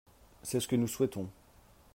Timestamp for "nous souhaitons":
0.75-1.29